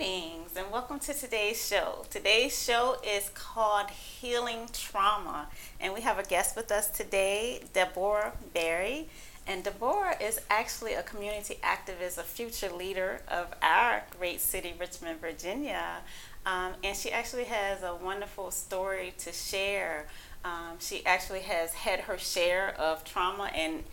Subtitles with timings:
[0.00, 2.06] Greetings and welcome to today's show.
[2.08, 5.48] Today's show is called Healing Trauma,
[5.78, 9.10] and we have a guest with us today, Deborah Berry.
[9.46, 15.20] And Deborah is actually a community activist, a future leader of our great city, Richmond,
[15.20, 15.98] Virginia.
[16.46, 20.06] Um, and she actually has a wonderful story to share.
[20.46, 23.84] Um, she actually has had her share of trauma and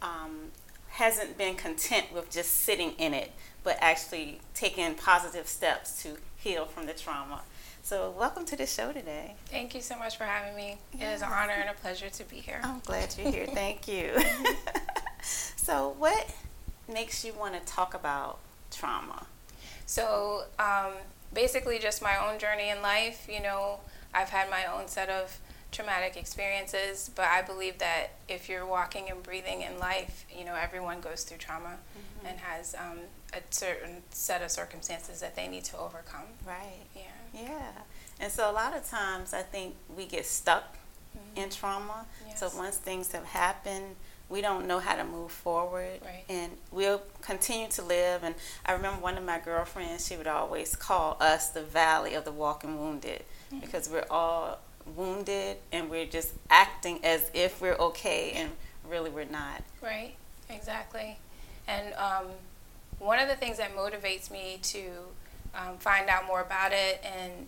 [0.00, 0.52] um,
[0.90, 3.32] hasn't been content with just sitting in it
[3.66, 7.40] but actually taking positive steps to heal from the trauma.
[7.82, 9.34] So, welcome to the show today.
[9.46, 10.78] Thank you so much for having me.
[10.92, 12.60] It is an honor and a pleasure to be here.
[12.62, 13.46] I'm glad you're here.
[13.52, 14.12] Thank you.
[15.56, 16.32] so, what
[16.88, 18.38] makes you want to talk about
[18.70, 19.26] trauma?
[19.84, 20.92] So, um,
[21.34, 23.26] basically, just my own journey in life.
[23.28, 23.80] You know,
[24.14, 25.40] I've had my own set of
[25.72, 30.54] traumatic experiences, but I believe that if you're walking and breathing in life, you know,
[30.54, 32.26] everyone goes through trauma mm-hmm.
[32.28, 32.98] and has um,
[33.32, 36.26] a certain set of circumstances that they need to overcome.
[36.46, 36.86] Right.
[36.94, 37.02] Yeah.
[37.34, 37.72] Yeah.
[38.20, 40.74] And so a lot of times I think we get stuck
[41.16, 41.42] mm-hmm.
[41.42, 42.06] in trauma.
[42.26, 42.40] Yes.
[42.40, 43.96] So once things have happened,
[44.28, 46.24] we don't know how to move forward right.
[46.28, 50.74] and we'll continue to live and i remember one of my girlfriends she would always
[50.74, 53.60] call us the valley of the walking wounded mm-hmm.
[53.60, 54.58] because we're all
[54.94, 58.50] wounded and we're just acting as if we're okay and
[58.88, 59.62] really we're not.
[59.82, 60.14] Right,
[60.48, 61.18] exactly.
[61.66, 62.26] And um,
[62.98, 64.90] one of the things that motivates me to
[65.54, 67.46] um, find out more about it and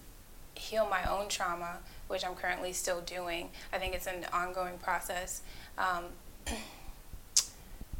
[0.54, 5.42] heal my own trauma, which I'm currently still doing, I think it's an ongoing process.
[5.76, 6.04] Um,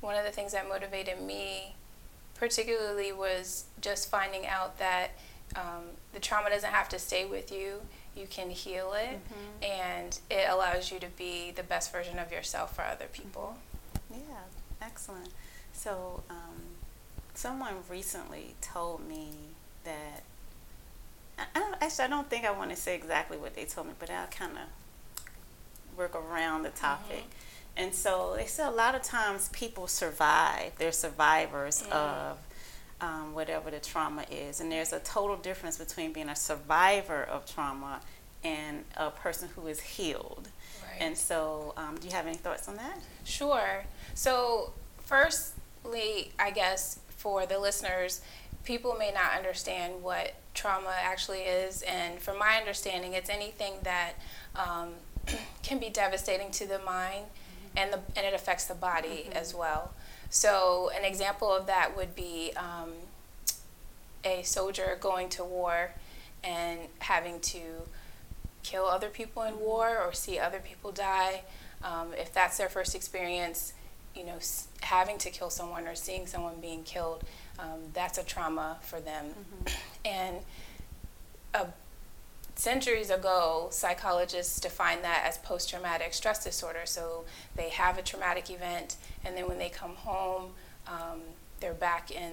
[0.00, 1.74] one of the things that motivated me
[2.34, 5.10] particularly was just finding out that
[5.56, 7.80] um, the trauma doesn't have to stay with you
[8.18, 9.62] you can heal it mm-hmm.
[9.62, 13.56] and it allows you to be the best version of yourself for other people.
[14.10, 14.18] Yeah,
[14.82, 15.28] excellent.
[15.72, 16.77] So, um,
[17.38, 19.30] someone recently told me
[19.84, 20.24] that
[21.38, 23.92] I don't, actually I don't think I want to say exactly what they told me,
[23.96, 27.18] but I'll kind of work around the topic.
[27.18, 27.84] Mm-hmm.
[27.84, 31.92] And so they said a lot of times people survive; they're survivors mm-hmm.
[31.92, 32.38] of
[33.00, 34.60] um, whatever the trauma is.
[34.60, 38.00] And there's a total difference between being a survivor of trauma
[38.42, 40.48] and a person who is healed.
[40.82, 41.02] Right.
[41.06, 42.98] And so, um, do you have any thoughts on that?
[43.22, 43.84] Sure.
[44.14, 44.72] So,
[45.04, 48.22] firstly, I guess for the listeners,
[48.64, 51.82] people may not understand what trauma actually is.
[51.82, 54.12] And from my understanding, it's anything that
[54.56, 54.90] um,
[55.62, 57.78] can be devastating to the mind mm-hmm.
[57.78, 59.36] and, the, and it affects the body mm-hmm.
[59.36, 59.92] as well.
[60.30, 62.92] So, an example of that would be um,
[64.24, 65.94] a soldier going to war
[66.44, 67.60] and having to
[68.62, 71.42] kill other people in war or see other people die.
[71.82, 73.72] Um, if that's their first experience,
[74.18, 74.38] you know,
[74.82, 77.22] having to kill someone or seeing someone being killed,
[77.58, 79.26] um, that's a trauma for them.
[79.26, 79.76] Mm-hmm.
[80.04, 80.36] And
[81.54, 81.66] uh,
[82.56, 86.82] centuries ago, psychologists defined that as post traumatic stress disorder.
[86.84, 87.24] So
[87.54, 90.50] they have a traumatic event, and then when they come home,
[90.86, 91.20] um,
[91.60, 92.32] they're back in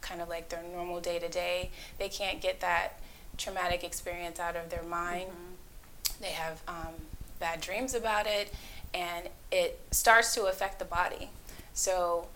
[0.00, 1.70] kind of like their normal day to day.
[1.98, 3.00] They can't get that
[3.36, 5.30] traumatic experience out of their mind.
[5.30, 6.22] Mm-hmm.
[6.22, 6.94] They have um,
[7.38, 8.52] bad dreams about it,
[8.94, 11.30] and it starts to affect the body.
[11.74, 12.28] So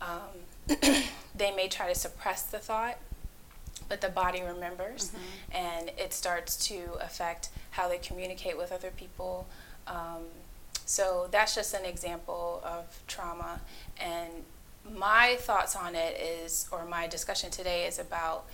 [0.00, 0.68] um,
[1.34, 2.98] they may try to suppress the thought
[3.90, 5.56] but the body remembers mm-hmm.
[5.56, 9.46] and it starts to affect how they communicate with other people.
[9.86, 10.28] Um,
[10.86, 13.60] so that's just an example of trauma.
[14.00, 14.30] And
[14.96, 18.46] my thoughts on it is, or my discussion today is about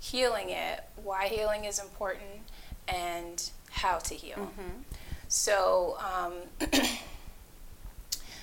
[0.00, 2.42] healing it, why healing is important,
[2.88, 4.36] and how to heal.
[4.36, 4.89] Mm-hmm.
[5.30, 6.32] So, um,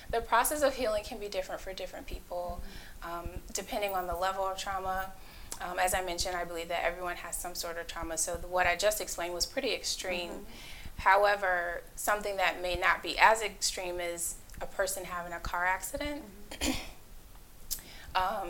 [0.09, 2.61] the process of healing can be different for different people,
[3.03, 5.11] um, depending on the level of trauma.
[5.59, 8.17] Um, as I mentioned, I believe that everyone has some sort of trauma.
[8.17, 10.29] So the, what I just explained was pretty extreme.
[10.29, 10.43] Mm-hmm.
[10.99, 16.21] However, something that may not be as extreme is a person having a car accident.
[16.51, 16.71] Mm-hmm.
[18.15, 18.49] um,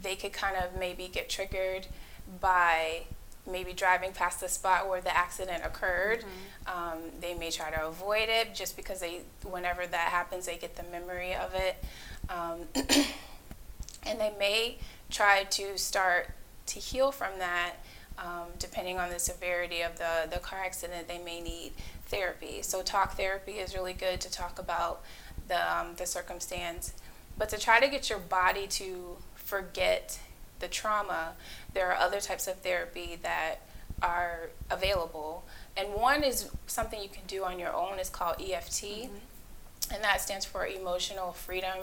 [0.00, 1.88] they could kind of maybe get triggered
[2.40, 3.02] by
[3.46, 6.20] maybe driving past the spot where the accident occurred.
[6.20, 6.78] Mm-hmm.
[6.78, 10.76] Um, they may try to avoid it just because they, whenever that happens, they get
[10.76, 11.82] the memory of it.
[12.28, 12.60] Um,
[14.06, 14.78] and they may
[15.10, 16.30] try to start
[16.66, 17.74] to heal from that.
[18.18, 21.72] Um, depending on the severity of the, the car accident, they may need
[22.06, 22.60] therapy.
[22.60, 25.02] So, talk therapy is really good to talk about
[25.48, 26.92] the, um, the circumstance.
[27.38, 30.20] But to try to get your body to forget
[30.60, 31.32] the trauma,
[31.74, 33.56] there are other types of therapy that
[34.02, 35.44] are available.
[35.76, 39.94] And one is something you can do on your own, it's called EFT, mm-hmm.
[39.94, 41.78] and that stands for Emotional Freedom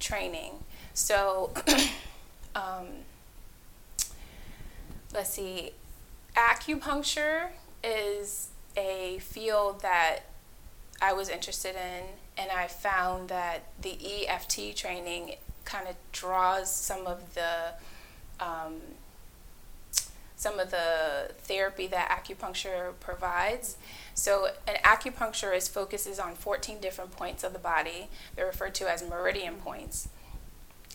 [0.00, 0.52] Training.
[0.92, 1.52] So,
[2.54, 2.86] um,
[5.12, 5.72] let's see,
[6.36, 7.48] acupuncture
[7.82, 10.20] is a field that
[11.00, 12.04] I was interested in,
[12.36, 17.74] and I found that the EFT training kind of draws some of the
[18.40, 18.74] um,
[20.36, 23.76] some of the therapy that acupuncture provides.
[24.14, 28.08] So, an acupuncturist focuses on 14 different points of the body.
[28.36, 30.08] They're referred to as meridian points.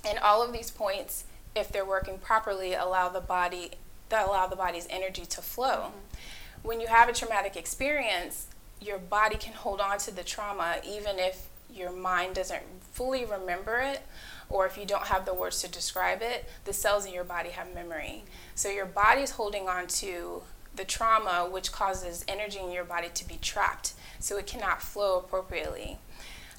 [0.07, 1.25] And all of these points,
[1.56, 3.71] if they're working properly, allow the body
[4.09, 5.92] that allow the body's energy to flow.
[5.92, 6.68] Mm-hmm.
[6.68, 8.47] When you have a traumatic experience,
[8.81, 13.80] your body can hold on to the trauma even if your mind doesn't fully remember
[13.80, 14.01] it
[14.50, 17.50] or if you don't have the words to describe it, the cells in your body
[17.50, 18.24] have memory.
[18.56, 20.42] So your body is holding on to
[20.75, 25.19] the trauma, which causes energy in your body to be trapped, so it cannot flow
[25.19, 25.98] appropriately.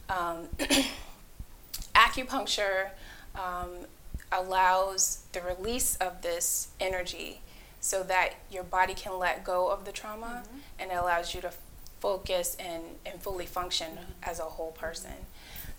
[0.09, 0.49] Um,
[1.95, 2.91] acupuncture
[3.35, 3.87] um,
[4.33, 7.41] allows the release of this energy
[7.81, 10.59] so that your body can let go of the trauma mm-hmm.
[10.79, 11.53] and it allows you to
[12.01, 14.13] focus and, and fully function mm-hmm.
[14.23, 15.13] as a whole person.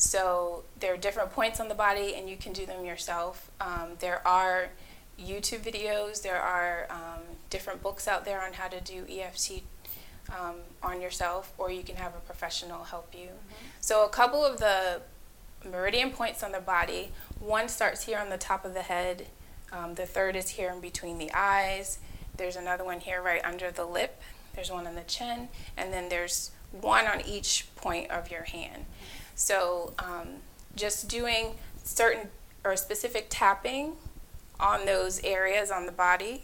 [0.01, 3.51] So there are different points on the body, and you can do them yourself.
[3.61, 4.69] Um, there are
[5.19, 7.21] YouTube videos, there are um,
[7.51, 9.61] different books out there on how to do EFT
[10.29, 13.27] um, on yourself, or you can have a professional help you.
[13.27, 13.65] Mm-hmm.
[13.79, 15.01] So, a couple of the
[15.69, 19.27] meridian points on the body one starts here on the top of the head,
[19.71, 21.99] um, the third is here in between the eyes,
[22.37, 24.19] there's another one here right under the lip,
[24.55, 25.47] there's one on the chin,
[25.77, 28.85] and then there's one on each point of your hand.
[29.41, 30.27] So um,
[30.75, 32.29] just doing certain
[32.63, 33.93] or specific tapping
[34.59, 36.43] on those areas on the body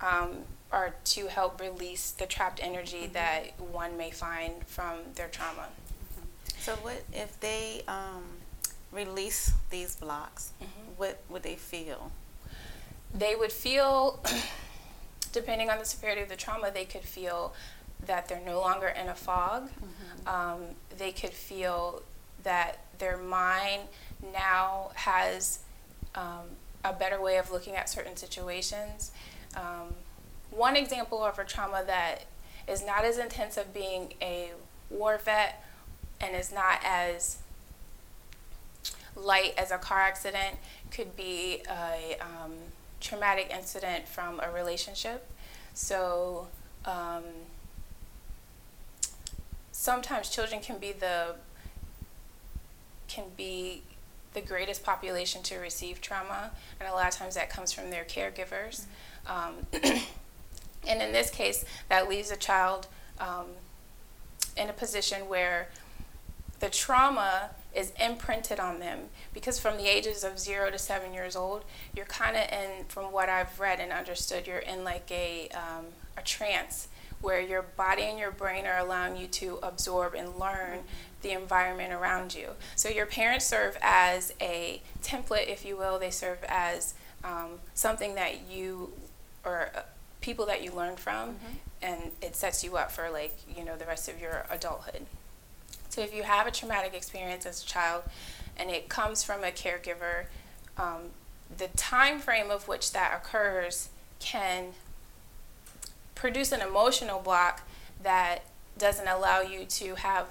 [0.00, 0.38] um,
[0.72, 3.12] are to help release the trapped energy mm-hmm.
[3.12, 5.68] that one may find from their trauma.
[5.68, 6.58] Mm-hmm.
[6.58, 8.24] So what if they um,
[8.92, 10.52] release these blocks?
[10.62, 10.92] Mm-hmm.
[10.96, 12.12] What would they feel?
[13.12, 14.24] They would feel,
[15.32, 17.52] depending on the severity of the trauma, they could feel
[18.06, 19.68] that they're no longer in a fog.
[19.68, 20.28] Mm-hmm.
[20.28, 20.60] Um,
[20.96, 22.02] they could feel
[22.42, 23.82] that their mind
[24.32, 25.60] now has
[26.14, 29.10] um, a better way of looking at certain situations.
[29.56, 29.94] Um,
[30.50, 32.24] one example of a trauma that
[32.68, 34.52] is not as intense of being a
[34.90, 35.64] war vet
[36.20, 37.38] and is not as
[39.16, 40.56] light as a car accident
[40.90, 42.52] could be a um,
[43.00, 45.28] traumatic incident from a relationship.
[45.74, 46.48] So
[46.84, 47.24] um,
[49.70, 51.34] sometimes children can be the
[53.12, 53.82] can be
[54.34, 56.50] the greatest population to receive trauma,
[56.80, 58.86] and a lot of times that comes from their caregivers.
[59.26, 59.86] Mm-hmm.
[59.86, 60.02] Um,
[60.88, 62.86] and in this case, that leaves a child
[63.20, 63.46] um,
[64.56, 65.68] in a position where
[66.60, 69.00] the trauma is imprinted on them
[69.32, 71.64] because from the ages of zero to seven years old,
[71.94, 75.86] you're kind of in, from what I've read and understood, you're in like a, um,
[76.16, 76.88] a trance
[77.20, 80.80] where your body and your brain are allowing you to absorb and learn
[81.22, 82.50] the environment around you.
[82.76, 85.98] So your parents serve as a template, if you will.
[85.98, 88.92] They serve as um, something that you
[89.44, 89.82] or uh,
[90.20, 91.54] people that you learn from, mm-hmm.
[91.82, 95.06] and it sets you up for like you know the rest of your adulthood.
[95.88, 98.04] So if you have a traumatic experience as a child,
[98.56, 100.26] and it comes from a caregiver,
[100.78, 101.10] um,
[101.56, 104.68] the time frame of which that occurs can
[106.14, 107.62] produce an emotional block
[108.02, 108.44] that
[108.78, 110.28] doesn't allow you to have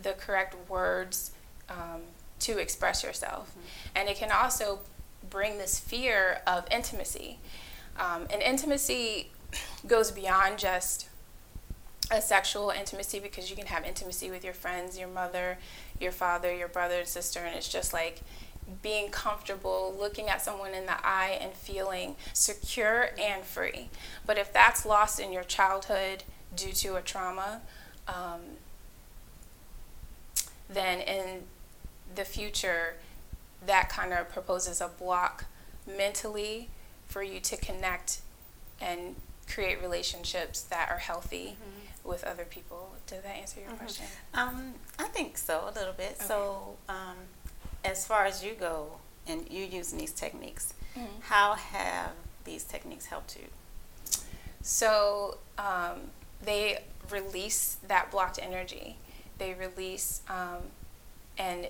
[0.00, 1.32] the correct words
[1.68, 2.02] um,
[2.40, 3.50] to express yourself.
[3.50, 3.60] Mm-hmm.
[3.96, 4.80] And it can also
[5.28, 7.38] bring this fear of intimacy.
[7.98, 9.30] Um, and intimacy
[9.86, 11.08] goes beyond just
[12.10, 15.58] a sexual intimacy because you can have intimacy with your friends, your mother,
[16.00, 18.20] your father, your brother, and sister, and it's just like
[18.82, 23.88] being comfortable looking at someone in the eye and feeling secure and free.
[24.26, 26.24] But if that's lost in your childhood
[26.54, 27.62] due to a trauma,
[28.06, 28.40] um,
[30.68, 31.42] then in
[32.14, 32.94] the future,
[33.64, 35.46] that kind of proposes a block
[35.86, 36.68] mentally
[37.06, 38.20] for you to connect
[38.80, 39.16] and
[39.48, 42.08] create relationships that are healthy mm-hmm.
[42.08, 42.92] with other people.
[43.06, 43.78] Did that answer your mm-hmm.
[43.78, 44.06] question?
[44.34, 46.16] Um, I think so, a little bit.
[46.16, 46.26] Okay.
[46.26, 47.16] So, um,
[47.84, 51.06] as far as you go and you using these techniques, mm-hmm.
[51.22, 52.10] how have
[52.44, 53.46] these techniques helped you?
[54.60, 56.10] So, um,
[56.44, 58.96] they release that blocked energy.
[59.38, 60.62] They release um,
[61.38, 61.68] and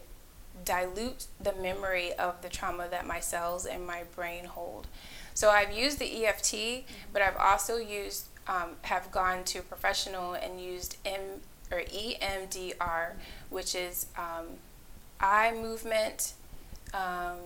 [0.65, 4.87] dilute the memory of the trauma that my cells and my brain hold.
[5.35, 10.35] So I've used the EFT, but I've also used um, have gone to a professional
[10.35, 11.21] and used M
[11.71, 13.13] or EMDR,
[13.51, 14.47] which is um,
[15.21, 16.33] eye movement,
[16.95, 17.37] um,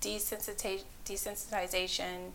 [0.00, 2.32] desensitization,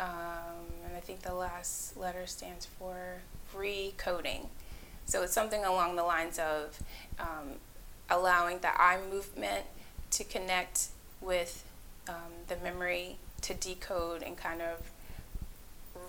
[0.00, 3.20] um, and I think the last letter stands for
[3.54, 4.46] recoding.
[5.08, 6.78] So it's something along the lines of
[7.18, 7.56] um,
[8.10, 9.64] allowing the eye movement
[10.10, 10.88] to connect
[11.22, 11.64] with
[12.08, 14.90] um, the memory to decode and kind of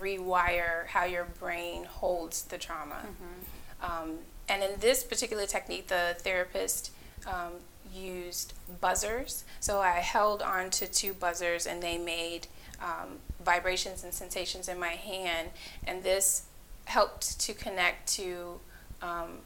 [0.02, 3.06] rewire how your brain holds the trauma.
[3.06, 3.92] Mm-hmm.
[3.92, 4.18] Um,
[4.50, 6.92] and in this particular technique, the therapist
[7.26, 7.54] um,
[7.94, 9.46] used buzzers.
[9.62, 12.48] So I held on to two buzzers and they made
[12.82, 15.52] um, vibrations and sensations in my hand.
[15.88, 16.44] And this
[16.86, 18.60] helped to connect to
[19.02, 19.40] um,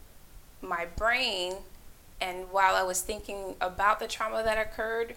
[0.62, 1.56] my brain.
[2.22, 5.16] And while I was thinking about the trauma that occurred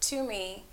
[0.00, 0.64] to me,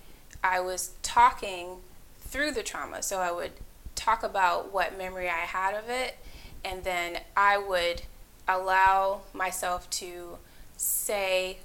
[0.43, 1.77] I was talking
[2.19, 3.01] through the trauma.
[3.01, 3.53] So I would
[3.95, 6.17] talk about what memory I had of it,
[6.65, 8.01] and then I would
[8.47, 10.37] allow myself to
[10.75, 11.59] say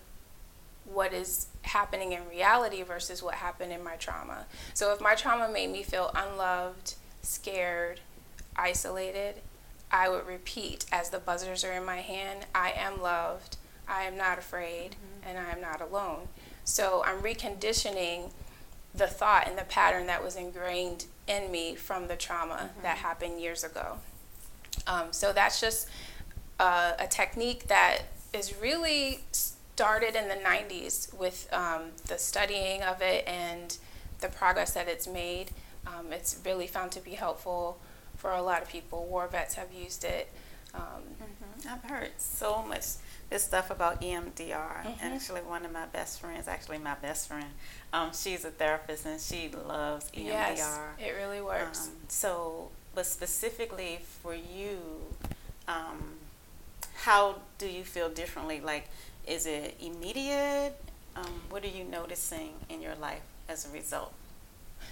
[0.85, 4.47] what is happening in reality versus what happened in my trauma.
[4.75, 8.01] So if my trauma made me feel unloved, scared,
[8.57, 9.37] isolated,
[9.91, 13.57] I would repeat as the buzzers are in my hand I am loved,
[13.89, 15.29] I am not afraid, mm-hmm.
[15.29, 16.29] and I am not alone.
[16.65, 18.31] So I'm reconditioning
[18.95, 22.83] the thought and the pattern that was ingrained in me from the trauma mm-hmm.
[22.83, 23.99] that happened years ago.
[24.87, 25.89] Um, so that's just
[26.61, 28.03] uh, a technique that
[28.33, 33.79] is really started in the 90s with um, the studying of it and
[34.21, 35.51] the progress that it's made.
[35.87, 37.79] Um, it's really found to be helpful
[38.19, 39.07] for a lot of people.
[39.07, 40.29] War vets have used it.
[40.75, 41.69] Um, mm-hmm.
[41.69, 42.85] I've heard so much
[43.31, 44.37] this stuff about EMDR.
[44.39, 45.01] Mm-hmm.
[45.01, 47.47] Actually, one of my best friends, actually my best friend,
[47.93, 50.27] um, she's a therapist and she loves EMDR.
[50.27, 51.89] Yes, it really works.
[51.89, 54.79] Um, so, but specifically for you,
[55.67, 56.17] um,
[57.03, 58.61] how do you feel differently?
[58.61, 58.89] Like,
[59.27, 60.75] is it immediate?
[61.17, 64.13] Um, what are you noticing in your life as a result?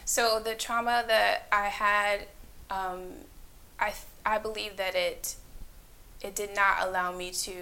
[0.04, 2.26] So the trauma that I had,
[2.70, 3.02] um,
[3.78, 3.94] I
[4.24, 5.36] I believe that it
[6.22, 7.54] it did not allow me to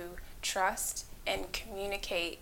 [0.42, 2.38] trust and communicate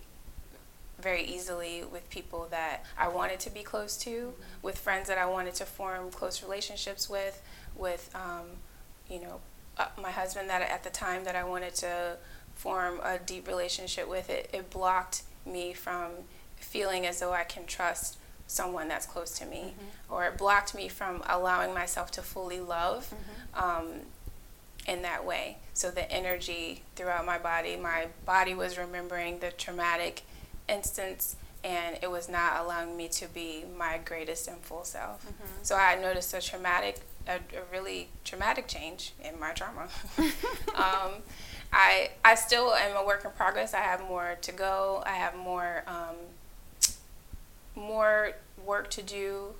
[1.00, 4.42] very easily with people that I wanted to be close to, mm-hmm.
[4.62, 7.42] with friends that I wanted to form close relationships with,
[7.76, 8.46] with um,
[9.08, 9.40] you know
[9.78, 12.16] uh, my husband that at the time that I wanted to
[12.54, 14.30] form a deep relationship with.
[14.30, 16.10] It it blocked me from
[16.56, 18.16] feeling as though I can trust
[18.52, 20.12] someone that's close to me, mm-hmm.
[20.12, 23.12] or it blocked me from allowing myself to fully love.
[23.12, 23.64] Mm-hmm.
[23.64, 24.00] Um,
[24.86, 25.58] in that way.
[25.74, 30.22] So the energy throughout my body, my body was remembering the traumatic
[30.68, 35.24] instance and it was not allowing me to be my greatest and full self.
[35.24, 35.62] Mm-hmm.
[35.62, 39.88] So I noticed a traumatic, a, a, really traumatic change in my trauma.
[40.74, 41.22] um,
[41.72, 43.74] I I still am a work in progress.
[43.74, 45.02] I have more to go.
[45.06, 46.16] I have more um,
[47.74, 48.32] more
[48.64, 49.54] work to do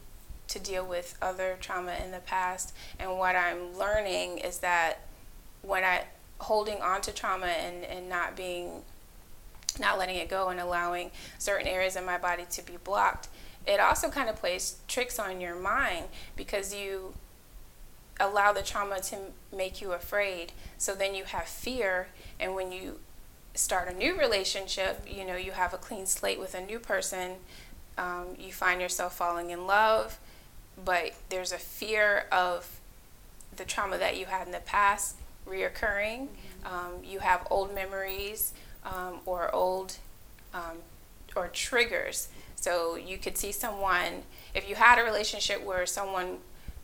[0.49, 2.75] to deal with other trauma in the past.
[2.99, 5.07] And what I'm learning is that
[5.63, 6.05] when I
[6.43, 8.83] holding on to trauma and, and not being
[9.81, 13.29] not letting it go and allowing certain areas of my body to be blocked
[13.67, 17.15] it also kind of plays tricks on your mind because you
[18.21, 19.17] allow the trauma to
[19.55, 22.99] make you afraid so then you have fear and when you
[23.55, 27.37] start a new relationship you know you have a clean slate with a new person
[27.99, 30.19] um, you find yourself falling in love
[30.85, 32.81] but there's a fear of
[33.55, 36.29] the trauma that you had in the past reoccurring.
[36.65, 38.53] Um, you have old memories
[38.85, 39.97] um, or old
[40.55, 40.79] um,
[41.37, 42.29] or triggers.
[42.57, 44.23] So you could see someone,
[44.55, 46.39] if you had a relationship where someone,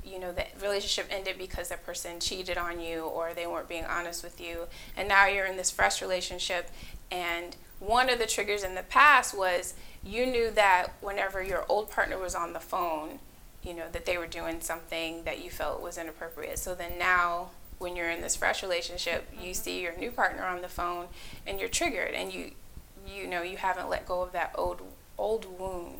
[0.05, 3.85] you know, the relationship ended because the person cheated on you or they weren't being
[3.85, 6.71] honest with you, and now you're in this fresh relationship,
[7.11, 9.75] and one of the triggers in the past was
[10.09, 13.19] you knew that whenever your old partner was on the phone,
[13.63, 16.59] you know, that they were doing something that you felt was inappropriate.
[16.59, 20.63] So then now when you're in this fresh relationship, you see your new partner on
[20.63, 21.07] the phone
[21.47, 22.53] and you're triggered and you
[23.07, 24.81] you know you haven't let go of that old
[25.19, 25.97] old wound.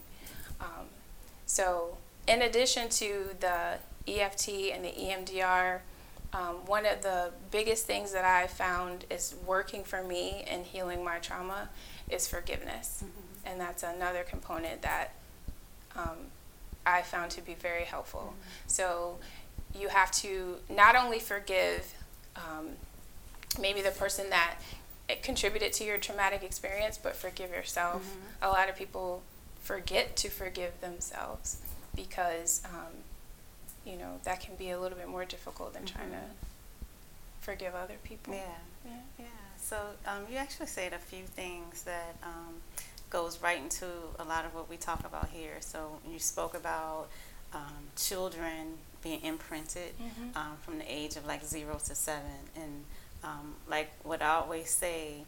[0.61, 0.87] Um,
[1.47, 5.81] so in addition to the EFT and the EMDR,
[6.33, 11.05] um, one of the biggest things that I found is working for me in healing
[11.05, 11.69] my trauma
[12.11, 13.28] is forgiveness, mm-hmm.
[13.49, 15.15] And that's another component that
[15.97, 16.29] um,
[16.87, 18.35] I found to be very helpful.
[18.35, 18.69] Mm-hmm.
[18.69, 19.19] So
[19.79, 21.95] you have to not only forgive
[22.37, 22.71] um,
[23.61, 24.57] maybe the person that
[25.23, 28.03] contributed to your traumatic experience, but forgive yourself.
[28.03, 28.45] Mm-hmm.
[28.45, 29.23] A lot of people
[29.63, 31.59] forget to forgive themselves
[31.95, 32.93] because, um,
[33.85, 35.97] you know, that can be a little bit more difficult than mm-hmm.
[35.97, 36.47] trying to mm-hmm.
[37.41, 38.35] forgive other people.
[38.35, 38.41] Yeah,
[38.85, 39.27] yeah, yeah.
[39.61, 39.77] So
[40.07, 42.55] um, you actually said a few things that um,
[43.11, 43.87] goes right into
[44.19, 45.57] a lot of what we talk about here.
[45.61, 47.09] So you spoke about
[47.55, 50.37] um, children being imprinted Mhm.
[50.37, 52.51] um, from the age of like zero to seven.
[52.55, 52.85] And
[53.25, 55.25] um, like what I always say,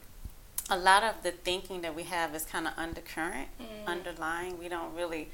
[0.69, 3.87] a lot of the thinking that we have is kind of undercurrent, Mm.
[3.87, 4.59] underlying.
[4.59, 5.31] We don't really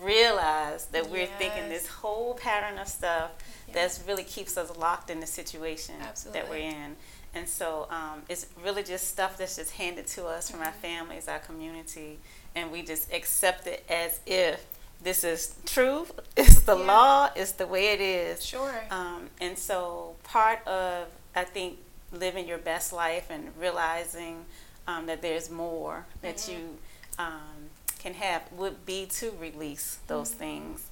[0.00, 3.32] realize that we're thinking this whole pattern of stuff
[3.68, 3.74] Yeah.
[3.74, 5.96] that's really keeps us locked in the situation
[6.32, 6.96] that we're in.
[7.34, 11.28] And so um, it's really just stuff that's just handed to us from our families,
[11.28, 12.18] our community,
[12.54, 14.64] and we just accept it as if
[15.02, 16.84] this is true, it's the Yeah.
[16.84, 18.44] law, it's the way it is.
[18.44, 18.84] Sure.
[18.90, 21.78] Um, and so part of, I think,
[22.12, 24.44] living your best life and realizing
[24.86, 26.48] um, that there's more that Mhm.
[26.52, 26.78] you
[27.18, 30.38] um, can have would be to release those Mhm.
[30.38, 30.82] things.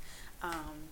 [0.43, 0.89] Um,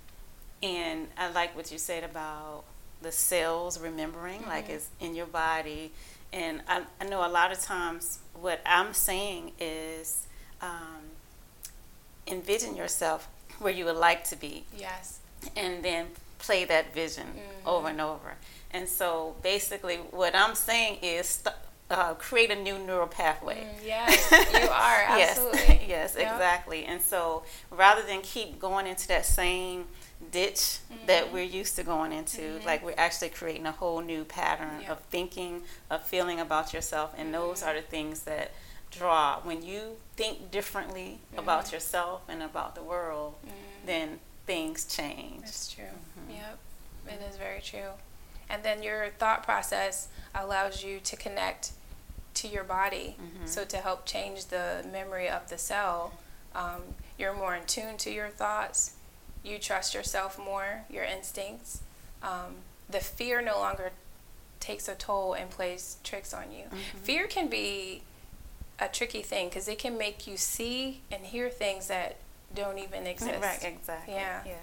[0.62, 2.64] and I like what you said about
[3.02, 4.74] the cells remembering, like Mhm.
[4.74, 5.92] it's in your body.
[6.32, 10.26] And I, I know a lot of times what I'm saying is
[10.60, 11.10] um,
[12.26, 13.28] envision yourself
[13.58, 15.18] where you would like to be yes.
[15.56, 17.66] and then play that vision Mhm.
[17.66, 18.36] over and over.
[18.70, 21.54] And so basically, what I'm saying is st-
[21.90, 23.64] uh, create a new neural pathway.
[23.64, 25.80] Mm, yes, you are absolutely.
[25.88, 26.32] yes, Yep.
[26.32, 26.84] exactly.
[26.84, 29.86] And so rather than keep going into that same
[30.32, 31.32] ditch that Mhm.
[31.32, 32.64] we're used to going into, Mhm.
[32.66, 34.90] like we're actually creating a whole new pattern Yep.
[34.90, 37.66] of thinking, of feeling about yourself, and those Mhm.
[37.68, 38.50] are the things that
[38.90, 39.40] draw.
[39.40, 41.72] When you think differently about Mhm.
[41.72, 43.50] yourself and about the world, Mm.
[43.86, 45.42] then things change.
[45.44, 45.84] That's true.
[46.28, 46.58] Yep,
[47.08, 47.92] it is very true.
[48.50, 51.72] And then your thought process allows you to connect
[52.34, 53.16] to your body.
[53.20, 53.48] Mhm.
[53.48, 56.12] So to help change the memory of the cell,
[56.54, 58.92] um, you're more in tune to your thoughts.
[59.42, 61.80] You trust yourself more, your instincts.
[62.22, 63.92] Um, the fear no longer
[64.60, 66.64] takes a toll and plays tricks on you.
[66.66, 67.00] Mhm.
[67.02, 68.02] Fear can be
[68.78, 72.16] a tricky thing because it can make you see and hear things that
[72.54, 73.40] don't even exist.
[73.40, 74.14] Right, exactly.
[74.14, 74.42] Yeah.
[74.44, 74.54] Yeah.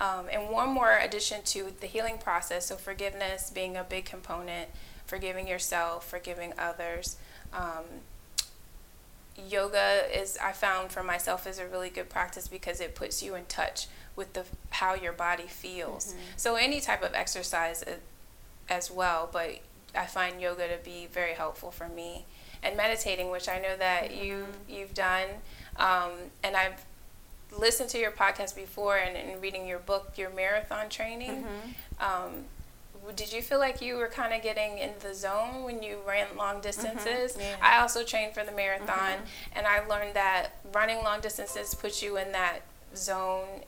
[0.00, 4.68] Um, and one more addition to the healing process so forgiveness being a big component,
[5.06, 7.16] forgiving yourself, forgiving others.
[7.52, 7.84] Um,
[9.48, 13.34] yoga is, I found for myself, is a really good practice because it puts you
[13.34, 16.12] in touch with the how your body feels.
[16.12, 16.16] Mhm.
[16.36, 17.94] So any type of exercise uh,
[18.68, 19.58] as well, but
[19.94, 22.26] I find yoga to be very helpful for me.
[22.62, 24.74] And meditating, which I know that you Mhm.
[24.74, 25.28] you've done,
[25.76, 26.84] um, and I've
[27.56, 31.44] listened to your podcast before and, and reading your book, your marathon training.
[32.00, 32.04] Mhm.
[32.04, 32.44] Um,
[33.16, 36.26] did you feel like you were kind of getting in the zone when you ran
[36.36, 37.36] long distances?
[37.40, 37.56] yeah.
[37.62, 39.26] I also trained for the marathon, Mhm.
[39.54, 42.60] and I learned that running long distances puts you in that
[42.94, 43.62] zone,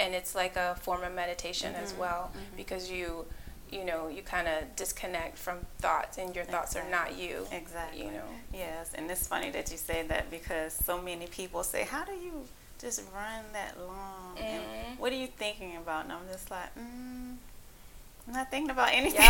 [0.00, 1.98] and it's like a form of meditation as Mhm.
[1.98, 2.56] well Mhm.
[2.56, 3.26] because you,
[3.70, 7.46] you know, you kind of disconnect from thoughts, and your thoughts are not you.
[7.52, 8.04] Exactly.
[8.04, 8.28] You know.
[8.54, 12.12] Yes, and it's funny that you say that because so many people say, "How do
[12.12, 12.48] you
[12.80, 14.36] just run that long?
[14.36, 14.42] Mhm.
[14.42, 17.36] And what are you thinking about?" And I'm just like, mm,
[18.26, 19.20] "I'm not thinking about anything."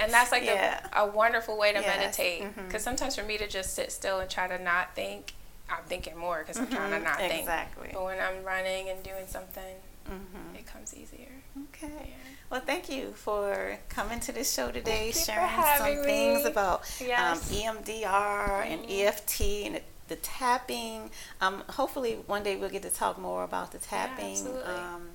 [0.00, 0.86] and that's like yeah.
[0.92, 1.96] a, a wonderful way to Yes.
[1.96, 5.34] meditate because sometimes for me to just sit still and try to not think
[5.68, 7.04] i'm thinking more because i'm trying to Mhm.
[7.04, 7.90] not think Exactly.
[7.92, 9.76] but when i'm running and doing something
[10.08, 10.58] Mhm.
[10.58, 11.28] it comes easier
[11.72, 11.88] Okay.
[12.10, 12.14] Yeah.
[12.50, 17.48] Well, thank you for coming to this show today, sharing some things about Yes.
[17.50, 18.84] um, EMDR and.
[18.90, 21.10] EFT and the, tapping.
[21.40, 24.32] Um, hopefully, one day we'll get to talk more about the tapping.
[24.32, 24.62] absolutely.
[24.74, 25.08] um,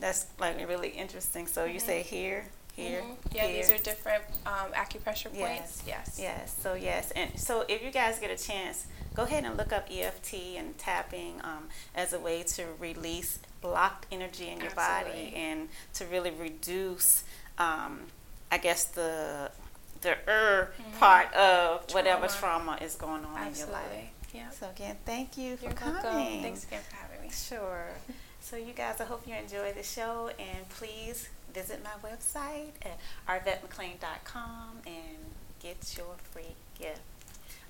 [0.00, 1.46] that's like really interesting.
[1.46, 1.86] So you Mhm.
[1.86, 3.16] say here, here, Mhm.
[3.32, 3.62] yeah here.
[3.62, 6.54] these are different um, acupressure points yes Yes.
[6.62, 9.86] So yes, and so if you guys get a chance, go ahead and look up
[9.90, 15.68] EFT and tapping um, as a way to release blocked energy in your body and
[15.94, 17.22] to really reduce,
[17.58, 17.92] um,
[18.50, 19.50] I guess the
[20.00, 20.98] the er Mhm.
[20.98, 22.74] part of whatever Trauma.
[22.76, 24.08] trauma is going on in your life.
[24.34, 26.02] Yeah So again, thank you for you're coming.
[26.02, 27.86] welcome thanks again for having me Sure.
[28.40, 32.98] So you guys, I hope you enjoy the show, and please visit my website at
[33.26, 35.16] arvettemclean.com and
[35.60, 37.00] get your free gift.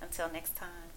[0.03, 0.91] Until next time.